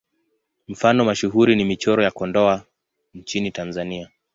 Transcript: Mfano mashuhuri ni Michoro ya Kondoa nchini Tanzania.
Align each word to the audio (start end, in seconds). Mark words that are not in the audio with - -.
Mfano 0.67 1.05
mashuhuri 1.05 1.55
ni 1.55 1.65
Michoro 1.65 2.03
ya 2.03 2.11
Kondoa 2.11 2.65
nchini 3.13 3.51
Tanzania. 3.51 4.09